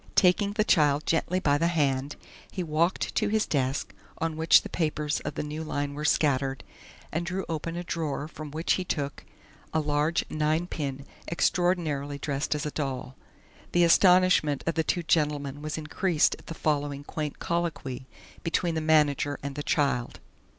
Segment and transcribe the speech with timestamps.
[0.15, 2.15] Taking the child gently by the hand,
[2.49, 6.63] he walked to his desk, on which the papers of the new line were scattered,
[7.11, 9.23] and drew open a drawer from which he took
[9.71, 13.15] a large ninepin extraordinarily dressed as a doll.
[13.73, 18.07] The astonishment of the two gentlemen was increased at the following quaint colloquy
[18.41, 20.19] between the manager and the child.